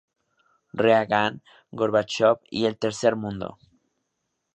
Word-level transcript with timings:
Reagan, 0.73 1.43
Gorbachov 1.73 2.39
y 2.49 2.65
el 2.65 2.79
Tercer 2.79 3.15
Mundo. 3.15 3.59